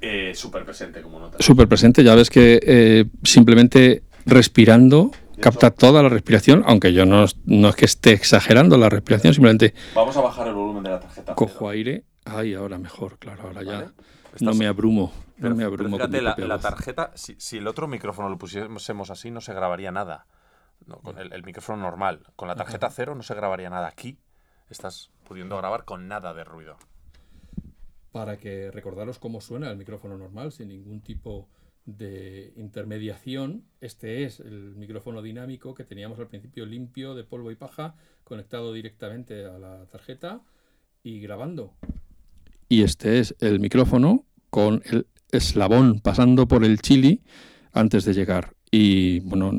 Eh, 0.00 0.32
súper 0.34 0.64
presente, 0.64 1.02
como 1.02 1.18
notas. 1.18 1.44
Súper 1.44 1.66
presente, 1.66 2.04
ya 2.04 2.14
ves 2.14 2.30
que 2.30 2.60
eh, 2.62 3.04
simplemente 3.24 4.04
respirando 4.26 5.10
capta 5.40 5.70
toda 5.70 6.02
la 6.02 6.08
respiración, 6.08 6.62
aunque 6.66 6.92
yo 6.92 7.04
no, 7.04 7.24
no 7.46 7.68
es 7.68 7.76
que 7.76 7.84
esté 7.84 8.12
exagerando 8.12 8.76
la 8.76 8.88
respiración, 8.88 9.34
simplemente... 9.34 9.74
Vamos 9.94 10.16
a 10.16 10.20
bajar 10.20 10.48
el 10.48 10.54
volumen 10.54 10.84
de 10.84 10.90
la 10.90 11.00
tarjeta. 11.00 11.34
Cojo 11.34 11.68
aire 11.68 12.04
Ay, 12.30 12.54
ahora 12.54 12.78
mejor, 12.78 13.18
claro, 13.18 13.44
ahora 13.44 13.62
ya 13.62 13.92
no 14.40 14.54
me 14.54 14.66
abrumo. 14.66 15.12
no 15.38 15.54
me 15.54 15.64
abrumo 15.64 15.96
fíjate, 15.96 16.20
la, 16.20 16.58
tarjeta, 16.58 17.10
si, 17.14 17.56
el 17.56 17.66
otro 17.66 17.88
micrófono 17.88 18.28
lo 18.28 18.38
pusiésemos 18.38 19.10
así, 19.10 19.30
no 19.30 19.40
se 19.40 19.54
grabaría 19.54 19.90
nada. 19.90 20.26
con 21.02 21.18
el, 21.18 21.42
micrófono 21.42 21.82
normal. 21.82 22.26
Con 22.36 22.48
la 22.48 22.54
tarjeta 22.54 22.90
cero 22.90 23.14
no 23.14 23.22
se 23.22 23.34
grabaría 23.34 23.70
nada. 23.70 23.88
Aquí 23.88 24.18
estás 24.68 25.10
pudiendo 25.24 25.56
grabar 25.56 25.84
con 25.84 26.06
nada 26.08 26.34
de 26.34 26.44
ruido. 26.44 26.76
Para 28.18 28.36
que 28.36 28.70
recordaros 28.72 29.18
cómo 29.18 29.40
suena 29.40 29.70
el 29.70 29.76
micrófono 29.76 30.18
normal, 30.18 30.50
sin 30.50 30.68
ningún 30.68 31.00
tipo 31.02 31.48
de 31.86 32.52
intermediación. 32.56 33.62
Este 33.80 34.24
es 34.24 34.40
el 34.40 34.74
micrófono 34.74 35.22
dinámico 35.22 35.72
que 35.72 35.84
teníamos 35.84 36.18
al 36.18 36.26
principio 36.26 36.66
limpio 36.66 37.14
de 37.14 37.22
polvo 37.22 37.52
y 37.52 37.54
paja, 37.54 37.94
conectado 38.24 38.72
directamente 38.72 39.44
a 39.44 39.58
la 39.58 39.86
tarjeta 39.86 40.40
y 41.04 41.20
grabando 41.20 41.74
y 42.68 42.82
este 42.82 43.18
es 43.18 43.34
el 43.40 43.60
micrófono 43.60 44.24
con 44.50 44.82
el 44.84 45.06
eslabón 45.32 46.00
pasando 46.00 46.46
por 46.46 46.64
el 46.64 46.80
chili 46.80 47.22
antes 47.72 48.04
de 48.04 48.14
llegar. 48.14 48.52
Y 48.70 49.20
bueno, 49.20 49.52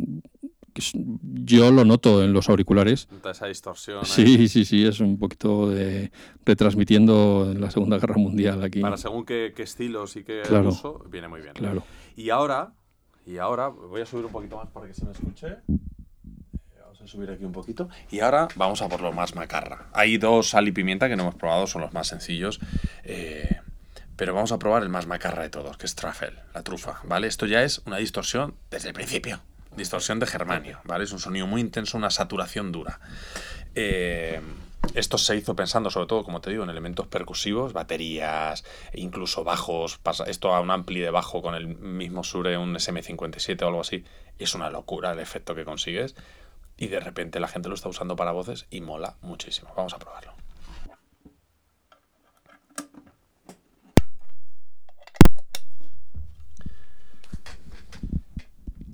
yo 1.22 1.72
lo 1.72 1.86
noto 1.86 2.24
en 2.24 2.34
los 2.34 2.50
auriculares. 2.50 3.08
Esa 3.30 3.48
distorsión. 3.48 4.06
Sí, 4.06 4.48
sí, 4.48 4.66
sí, 4.66 4.86
es 4.86 5.00
un 5.00 5.18
poquito 5.18 5.70
de 5.70 6.12
retransmitiendo 6.46 7.54
la 7.58 7.72
Segunda 7.72 7.98
Guerra 7.98 8.18
Mundial 8.18 8.64
aquí. 8.64 8.82
Para 8.82 8.98
según 8.98 9.26
qué, 9.26 9.54
estilos 9.58 10.16
y 10.16 10.24
qué 10.24 10.42
uso, 10.66 11.04
viene 11.10 11.28
muy 11.28 11.42
bien. 11.42 11.54
Claro. 11.54 11.84
Y 12.16 12.30
ahora, 12.30 12.74
y 13.26 13.38
ahora 13.38 13.68
voy 13.68 14.02
a 14.02 14.06
subir 14.06 14.26
un 14.26 14.32
poquito 14.32 14.58
más 14.58 14.68
para 14.70 14.88
que 14.88 14.94
se 14.94 15.06
me 15.06 15.12
escuche 15.12 15.58
a 17.04 17.08
subir 17.08 17.32
aquí 17.32 17.46
un 17.46 17.52
poquito. 17.52 17.90
Y 18.12 18.20
ahora 18.20 18.48
vamos 18.56 18.82
a 18.82 18.90
por 18.90 19.02
lo 19.02 19.12
más 19.12 19.36
macarra. 19.36 19.88
Hay 19.94 20.18
dos 20.18 20.50
sal 20.50 20.68
y 20.68 20.72
pimienta 20.72 21.08
que 21.08 21.16
no 21.16 21.24
hemos 21.24 21.36
probado, 21.36 21.68
son 21.68 21.82
los 21.82 21.94
más 21.94 22.08
sencillos. 22.08 22.60
Eh, 23.04 23.58
pero 24.16 24.34
vamos 24.34 24.52
a 24.52 24.60
probar 24.60 24.84
el 24.84 24.90
más 24.90 25.08
macarra 25.08 25.44
de 25.44 25.50
todos, 25.50 25.78
que 25.78 25.86
es 25.86 25.96
truffle, 25.96 26.34
la 26.54 26.62
trufa, 26.62 27.00
¿vale? 27.06 27.28
Esto 27.28 27.46
ya 27.46 27.64
es 27.64 27.82
una 27.86 27.98
distorsión 27.98 28.54
desde 28.70 28.90
el 28.90 28.94
principio. 28.94 29.40
Distorsión 29.80 30.20
de 30.20 30.28
germanio, 30.28 30.82
¿vale? 30.84 31.06
Es 31.06 31.12
un 31.14 31.20
sonido 31.20 31.48
muy 31.48 31.62
intenso, 31.62 31.98
una 31.98 32.12
saturación 32.12 32.72
dura. 32.72 33.00
Eh, 33.76 34.42
esto 34.94 35.18
se 35.18 35.38
hizo 35.38 35.56
pensando 35.56 35.90
sobre 35.90 36.08
todo, 36.08 36.24
como 36.24 36.42
te 36.42 36.50
digo, 36.50 36.64
en 36.64 36.70
elementos 36.70 37.08
percusivos, 37.08 37.72
baterías, 37.72 38.66
e 38.92 39.00
incluso 39.00 39.46
bajos. 39.46 39.98
Pasa 39.98 40.26
esto 40.26 40.54
a 40.54 40.60
un 40.60 40.70
ampli 40.70 41.00
de 41.00 41.12
bajo 41.12 41.42
con 41.42 41.56
el 41.56 41.68
mismo 41.68 42.24
Sure, 42.26 42.58
un 42.58 42.76
SM57 42.76 43.62
o 43.64 43.68
algo 43.68 43.82
así. 43.82 44.04
Es 44.38 44.54
una 44.54 44.70
locura 44.70 45.12
el 45.12 45.20
efecto 45.20 45.56
que 45.56 45.64
consigues 45.64 46.16
y 46.78 46.88
de 46.88 47.00
repente 47.00 47.40
la 47.40 47.48
gente 47.48 47.70
lo 47.70 47.76
está 47.76 47.88
usando 47.88 48.16
para 48.16 48.32
voces 48.32 48.66
y 48.70 48.82
mola 48.82 49.16
muchísimo. 49.22 49.72
Vamos 49.76 49.94
a 49.94 50.00
probarlo. 50.00 50.34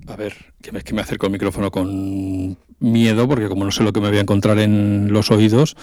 A 0.08 0.16
ver, 0.16 0.54
que 0.62 0.72
me, 0.72 0.82
que 0.82 0.94
me 0.94 1.00
acerco 1.00 1.26
el 1.26 1.32
micrófono 1.32 1.70
con 1.70 2.58
miedo, 2.78 3.28
porque 3.28 3.48
como 3.48 3.64
no 3.64 3.70
sé 3.70 3.82
lo 3.82 3.92
que 3.92 4.00
me 4.00 4.08
voy 4.08 4.18
a 4.18 4.22
encontrar 4.22 4.58
en 4.58 5.12
los 5.12 5.30
oídos, 5.30 5.76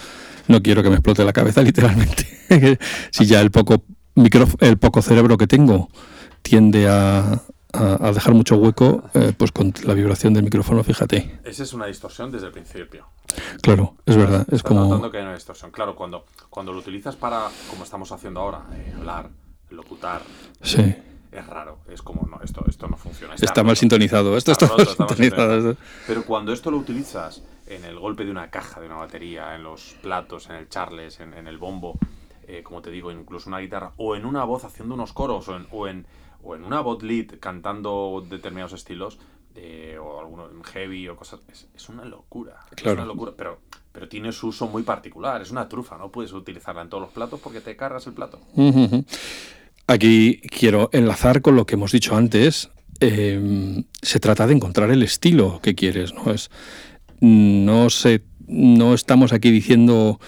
no 0.48 0.62
quiero 0.62 0.82
que 0.82 0.90
me 0.90 0.96
explote 0.96 1.24
la 1.24 1.32
cabeza 1.32 1.62
literalmente. 1.62 2.26
si 3.10 3.26
ya 3.26 3.40
el 3.40 3.50
poco, 3.50 3.82
el 4.60 4.78
poco 4.78 5.02
cerebro 5.02 5.36
que 5.36 5.46
tengo 5.46 5.88
tiende 6.42 6.88
a, 6.88 7.42
a, 7.72 8.12
dejar 8.12 8.34
mucho 8.34 8.56
hueco, 8.56 9.02
eh, 9.14 9.32
pues 9.36 9.52
con 9.52 9.72
la 9.84 9.94
vibración 9.94 10.34
del 10.34 10.44
micrófono, 10.44 10.84
fíjate. 10.84 11.40
Esa 11.44 11.62
es 11.62 11.72
una 11.72 11.86
distorsión 11.86 12.30
desde 12.30 12.46
el 12.46 12.52
principio. 12.52 13.06
Claro, 13.62 13.96
es 14.06 14.16
verdad. 14.16 14.46
Es 14.50 14.62
como... 14.62 14.80
notando 14.80 15.10
que 15.10 15.18
hay 15.18 15.24
una 15.24 15.34
distorsión. 15.34 15.70
Claro, 15.70 15.96
cuando, 15.96 16.26
cuando 16.50 16.72
lo 16.72 16.78
utilizas 16.78 17.16
para, 17.16 17.48
como 17.70 17.84
estamos 17.84 18.12
haciendo 18.12 18.40
ahora, 18.40 18.62
eh, 18.74 18.92
hablar, 18.96 19.30
locutar, 19.70 20.22
sí. 20.62 20.94
Es 21.34 21.46
raro. 21.46 21.78
Es 21.88 22.02
como, 22.02 22.26
no, 22.26 22.40
esto, 22.42 22.64
esto 22.68 22.88
no 22.88 22.96
funciona. 22.96 23.34
Está, 23.34 23.62
mal 23.62 23.76
sintonizado. 23.76 24.36
Esto 24.36 24.52
está, 24.52 24.68
mal 24.68 24.86
sintonizado. 24.86 25.76
Pero 26.06 26.24
cuando 26.24 26.52
esto 26.52 26.70
lo 26.70 26.78
utilizas 26.78 27.42
en 27.66 27.84
el 27.84 27.98
golpe 27.98 28.24
de 28.24 28.30
una 28.30 28.50
caja, 28.50 28.80
de 28.80 28.86
una 28.86 28.96
batería, 28.96 29.54
en 29.54 29.62
los 29.62 29.96
platos, 30.02 30.48
en 30.48 30.56
el 30.56 30.68
charles, 30.68 31.20
en, 31.20 31.46
el 31.46 31.58
bombo, 31.58 31.98
eh, 32.46 32.62
como 32.62 32.82
te 32.82 32.90
digo, 32.90 33.10
incluso 33.10 33.48
una 33.48 33.58
guitarra, 33.58 33.92
o 33.96 34.16
en 34.16 34.24
una 34.24 34.44
voz 34.44 34.64
haciendo 34.64 34.94
unos 34.94 35.12
coros, 35.12 35.48
o 35.48 35.56
en, 35.56 35.66
o 35.70 35.88
en 35.88 36.06
o 36.44 36.54
en 36.54 36.64
una 36.64 36.80
bot 36.80 37.02
lead 37.02 37.38
cantando 37.40 38.24
determinados 38.28 38.74
estilos, 38.74 39.18
eh, 39.54 39.98
o 40.00 40.20
alguno 40.20 40.50
en 40.50 40.62
heavy 40.62 41.08
o 41.08 41.16
cosas. 41.16 41.40
Es, 41.74 41.88
una 41.88 42.04
locura. 42.04 42.64
Es 42.76 42.84
una 42.84 43.04
locura. 43.04 43.32
Pero, 43.36 43.60
pero 43.92 44.08
tiene 44.08 44.32
su 44.32 44.48
uso 44.48 44.66
muy 44.68 44.82
particular. 44.82 45.40
Es 45.40 45.50
una 45.50 45.68
trufa, 45.68 45.96
no 45.96 46.10
puedes 46.10 46.32
utilizarla 46.32 46.82
en 46.82 46.88
todos 46.88 47.02
los 47.02 47.12
platos 47.12 47.40
porque 47.40 47.60
te 47.60 47.76
cargas 47.76 48.06
el 48.06 48.12
plato. 48.12 48.40
Aquí 49.86 50.40
quiero 50.48 50.88
enlazar 50.92 51.42
con 51.42 51.56
lo 51.56 51.66
que 51.66 51.74
hemos 51.74 51.92
dicho 51.92 52.16
antes. 52.16 52.70
Em, 53.00 53.84
se 54.00 54.20
trata 54.20 54.46
de 54.46 54.54
encontrar 54.54 54.90
el 54.90 55.02
estilo 55.02 55.60
que 55.62 55.74
quieres, 55.74 56.14
¿no? 56.14 56.32
Es, 56.32 56.50
no 57.20 57.90
se 57.90 58.22
no 58.46 58.94
estamos 58.94 59.32
aquí 59.32 59.50
diciendo 59.50 60.20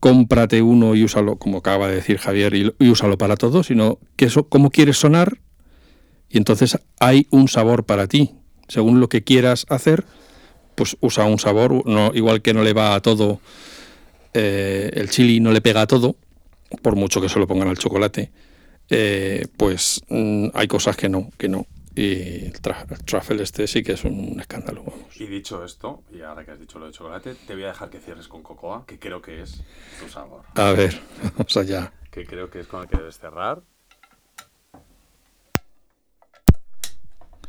cómprate 0.00 0.62
uno 0.62 0.94
y 0.94 1.04
úsalo, 1.04 1.36
como 1.36 1.58
acaba 1.58 1.88
de 1.88 1.96
decir 1.96 2.18
Javier, 2.18 2.54
y, 2.54 2.88
úsalo 2.88 3.18
para 3.18 3.36
todo, 3.36 3.62
sino 3.62 3.98
que 4.16 4.24
eso, 4.24 4.48
cómo 4.48 4.70
quieres 4.70 4.98
sonar, 4.98 5.38
y 6.28 6.38
entonces 6.38 6.78
hay 6.98 7.28
un 7.30 7.46
sabor 7.46 7.84
para 7.84 8.08
ti. 8.08 8.32
Según 8.66 8.98
lo 8.98 9.08
que 9.08 9.22
quieras 9.22 9.64
hacer, 9.68 10.04
pues 10.74 10.96
usa 11.00 11.24
un 11.26 11.38
sabor, 11.38 11.86
no, 11.86 12.10
igual 12.14 12.42
que 12.42 12.52
no 12.52 12.64
le 12.64 12.72
va 12.72 12.94
a 12.94 13.00
todo, 13.00 13.40
eh, 14.34 14.90
el 14.94 15.08
chili 15.08 15.38
no 15.38 15.52
le 15.52 15.60
pega 15.60 15.82
a 15.82 15.86
todo, 15.86 16.16
por 16.80 16.96
mucho 16.96 17.20
que 17.20 17.28
se 17.28 17.38
lo 17.38 17.46
pongan 17.46 17.68
al 17.68 17.78
chocolate, 17.78 18.32
eh, 18.90 19.46
pues 19.56 20.02
mm, 20.08 20.48
hay 20.54 20.68
cosas 20.68 20.96
que 20.96 21.08
no, 21.08 21.30
que 21.38 21.48
no. 21.48 21.66
Y 21.94 22.46
el, 22.46 22.60
truffle 23.04 23.42
este 23.42 23.66
sí 23.66 23.82
que 23.82 23.92
es 23.92 24.04
un 24.04 24.40
escándalo. 24.40 24.82
Y 25.16 25.26
dicho 25.26 25.62
esto, 25.64 26.02
y 26.12 26.22
ahora 26.22 26.44
que 26.44 26.52
has 26.52 26.60
dicho 26.60 26.78
lo 26.78 26.86
de 26.86 26.92
chocolate, 26.92 27.34
te 27.46 27.54
voy 27.54 27.64
a 27.64 27.68
dejar 27.68 27.90
que 27.90 27.98
cierres 27.98 28.28
con 28.28 28.42
cocoa, 28.42 28.86
que 28.86 28.98
creo 28.98 29.20
que 29.20 29.42
es 29.42 29.62
tu 30.00 30.08
sabor. 30.08 30.42
A 30.54 30.72
ver, 30.72 30.98
vamos 31.36 31.56
allá. 31.56 31.92
Que 32.10 32.24
creo 32.24 32.48
que 32.48 32.60
es 32.60 32.66
con 32.66 32.82
el 32.82 32.88
que 32.88 32.96
debes 32.96 33.18
cerrar. 33.18 33.62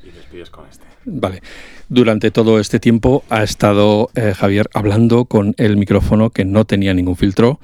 Y 0.03 0.11
despides 0.11 0.49
con 0.49 0.67
este. 0.67 0.85
Vale. 1.05 1.41
Durante 1.87 2.29
todo 2.29 2.59
este 2.59 2.79
tiempo 2.79 3.23
ha 3.29 3.43
estado 3.43 4.09
eh, 4.15 4.33
Javier 4.33 4.69
hablando 4.73 5.25
con 5.25 5.55
el 5.57 5.77
micrófono 5.77 6.29
que 6.29 6.43
no 6.43 6.65
tenía 6.65 6.93
ningún 6.93 7.15
filtro. 7.15 7.61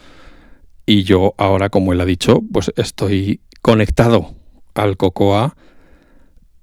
Y 0.86 1.04
yo 1.04 1.34
ahora, 1.38 1.70
como 1.70 1.92
él 1.92 2.02
ha 2.02 2.06
dicho, 2.06 2.42
pues 2.52 2.72
estoy 2.78 3.42
conectado 3.62 4.36
al 4.74 4.98
Cocoa 4.98 5.56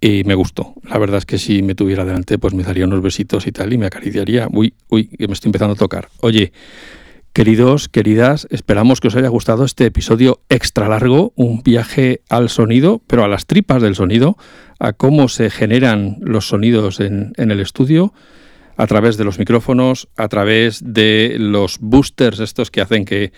y 0.00 0.24
me 0.24 0.34
gustó. 0.34 0.74
La 0.84 0.98
verdad 0.98 1.18
es 1.18 1.26
que 1.26 1.38
si 1.38 1.62
me 1.62 1.74
tuviera 1.74 2.04
delante, 2.04 2.38
pues 2.38 2.54
me 2.54 2.62
daría 2.62 2.84
unos 2.84 3.02
besitos 3.02 3.46
y 3.46 3.52
tal 3.52 3.72
y 3.72 3.78
me 3.78 3.86
acariciaría. 3.86 4.48
Uy, 4.52 4.74
uy, 4.88 5.08
que 5.08 5.26
me 5.26 5.34
estoy 5.34 5.48
empezando 5.48 5.74
a 5.74 5.78
tocar. 5.78 6.08
Oye, 6.20 6.52
queridos, 7.32 7.88
queridas, 7.88 8.46
esperamos 8.50 9.00
que 9.00 9.08
os 9.08 9.16
haya 9.16 9.28
gustado 9.28 9.64
este 9.64 9.86
episodio 9.86 10.40
extra 10.48 10.88
largo, 10.88 11.32
un 11.34 11.62
viaje 11.62 12.22
al 12.28 12.48
sonido, 12.48 13.02
pero 13.06 13.24
a 13.24 13.28
las 13.28 13.46
tripas 13.46 13.82
del 13.82 13.94
sonido, 13.94 14.36
a 14.78 14.92
cómo 14.92 15.28
se 15.28 15.50
generan 15.50 16.18
los 16.20 16.48
sonidos 16.48 17.00
en, 17.00 17.32
en 17.36 17.50
el 17.50 17.60
estudio 17.60 18.12
a 18.76 18.86
través 18.86 19.16
de 19.16 19.24
los 19.24 19.38
micrófonos, 19.38 20.08
a 20.16 20.28
través 20.28 20.82
de 20.84 21.36
los 21.38 21.78
boosters 21.80 22.40
estos 22.40 22.70
que 22.70 22.82
hacen 22.82 23.04
que 23.06 23.32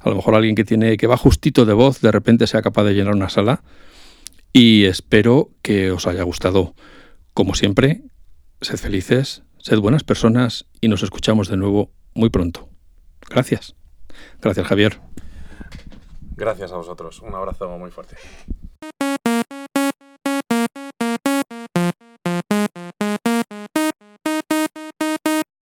a 0.00 0.08
lo 0.08 0.16
mejor 0.16 0.34
alguien 0.34 0.54
que 0.54 0.64
tiene 0.64 0.96
que 0.96 1.06
va 1.06 1.16
justito 1.16 1.64
de 1.64 1.74
voz 1.74 2.00
de 2.00 2.10
repente 2.10 2.46
sea 2.46 2.62
capaz 2.62 2.84
de 2.84 2.94
llenar 2.94 3.14
una 3.14 3.28
sala 3.28 3.62
y 4.52 4.84
espero 4.84 5.50
que 5.62 5.90
os 5.92 6.06
haya 6.06 6.22
gustado. 6.22 6.74
Como 7.34 7.54
siempre, 7.54 8.02
sed 8.60 8.78
felices, 8.78 9.42
sed 9.58 9.78
buenas 9.78 10.02
personas 10.02 10.66
y 10.80 10.88
nos 10.88 11.02
escuchamos 11.02 11.48
de 11.48 11.56
nuevo 11.56 11.92
muy 12.14 12.30
pronto. 12.30 12.68
Gracias. 13.28 13.76
Gracias, 14.40 14.66
Javier. 14.66 15.00
Gracias 16.36 16.72
a 16.72 16.76
vosotros. 16.76 17.20
Un 17.20 17.34
abrazo 17.34 17.68
muy 17.78 17.90
fuerte. 17.90 18.16